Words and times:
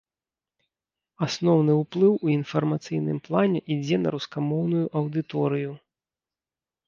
Асноўны 1.25 1.73
ўплыў 1.81 2.13
у 2.27 2.31
інфармацыйным 2.37 3.19
плане 3.27 3.59
ідзе 3.75 3.97
на 4.05 4.09
рускамоўную 4.15 4.83
аўдыторыю. 5.03 5.71